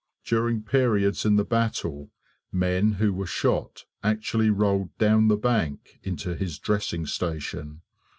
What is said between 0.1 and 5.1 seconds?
During periods in the battle men who were shot actually rolled